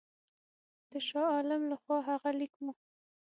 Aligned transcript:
د 0.91 0.93
شاه 1.07 1.27
عالم 1.35 1.61
له 1.71 1.75
خوا 1.81 1.97
هغه 2.09 2.29
لیک 2.39 2.53
وو. 2.63 2.71